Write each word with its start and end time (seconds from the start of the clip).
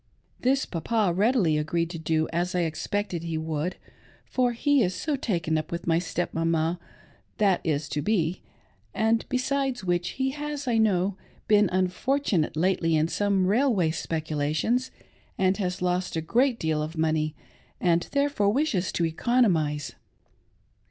This 0.39 0.65
Papa 0.65 1.13
readily 1.13 1.59
agreed 1.59 1.91
to 1.91 1.99
do, 1.99 2.27
as 2.33 2.55
I 2.55 2.61
expected 2.61 3.21
he 3.21 3.37
would, 3.37 3.75
for 4.25 4.51
he 4.53 4.81
is 4.81 4.95
so 4.95 5.15
taken 5.15 5.59
up 5.59 5.71
with 5.71 5.85
my 5.85 5.99
step 5.99 6.33
mama— 6.33 6.79
that 7.37 7.61
is 7.63 7.87
to 7.89 8.01
be— 8.01 8.41
and 8.95 9.23
besides 9.29 9.83
which 9.83 10.17
he 10.17 10.31
has, 10.31 10.67
I 10.67 10.79
know, 10.79 11.17
been 11.47 11.69
un 11.69 11.87
fortunate 11.87 12.57
lately 12.57 12.95
in 12.95 13.09
some 13.09 13.45
railway 13.45 13.91
speculations, 13.91 14.89
and 15.37 15.57
has 15.57 15.83
lost 15.83 16.15
a 16.15 16.21
great 16.21 16.57
deal 16.59 16.81
of 16.81 16.97
money, 16.97 17.35
and 17.79 18.07
therefore 18.11 18.49
wishes 18.49 18.91
to 18.93 19.05
economise. 19.05 19.93